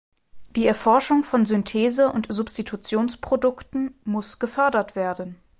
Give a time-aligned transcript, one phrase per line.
[0.55, 5.35] Die Erforschung von Synthese- und Substitutionsprodukten muss gefördert werden.